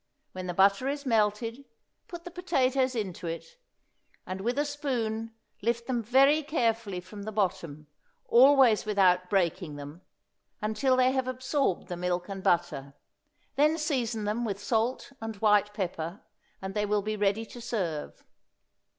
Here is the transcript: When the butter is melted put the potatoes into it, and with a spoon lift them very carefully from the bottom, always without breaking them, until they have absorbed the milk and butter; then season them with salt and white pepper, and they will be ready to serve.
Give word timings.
When 0.31 0.47
the 0.47 0.55
butter 0.55 0.87
is 0.87 1.05
melted 1.05 1.63
put 2.07 2.23
the 2.23 2.31
potatoes 2.31 2.95
into 2.95 3.27
it, 3.27 3.59
and 4.25 4.41
with 4.41 4.57
a 4.57 4.65
spoon 4.65 5.35
lift 5.61 5.85
them 5.85 6.01
very 6.01 6.41
carefully 6.41 6.99
from 6.99 7.21
the 7.21 7.31
bottom, 7.31 7.85
always 8.25 8.83
without 8.83 9.29
breaking 9.29 9.75
them, 9.75 10.01
until 10.59 10.97
they 10.97 11.11
have 11.11 11.27
absorbed 11.27 11.87
the 11.87 11.97
milk 11.97 12.29
and 12.29 12.41
butter; 12.41 12.95
then 13.57 13.77
season 13.77 14.23
them 14.23 14.43
with 14.43 14.59
salt 14.59 15.11
and 15.21 15.35
white 15.35 15.71
pepper, 15.71 16.23
and 16.63 16.73
they 16.73 16.87
will 16.87 17.03
be 17.03 17.15
ready 17.15 17.45
to 17.45 17.61
serve. 17.61 18.23